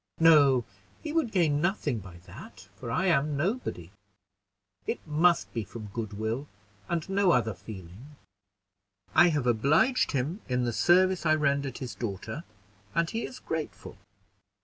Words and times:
No, 0.19 0.65
he 1.03 1.13
would 1.13 1.31
gain 1.31 1.61
nothing 1.61 1.99
by 1.99 2.17
that, 2.25 2.69
for 2.75 2.89
I 2.89 3.05
am 3.05 3.37
nobody. 3.37 3.91
It 4.87 4.99
must 5.05 5.53
be 5.53 5.63
from 5.63 5.91
goodwill, 5.93 6.47
and 6.89 7.07
no 7.07 7.31
other 7.33 7.53
feeling. 7.53 8.15
I 9.13 9.29
have 9.29 9.45
obliged 9.45 10.13
him 10.13 10.41
in 10.49 10.63
the 10.65 10.73
service 10.73 11.23
I 11.23 11.35
rendered 11.35 11.77
his 11.77 11.93
daughter, 11.93 12.43
and 12.95 13.11
he 13.11 13.27
is 13.27 13.37
grateful." 13.37 13.95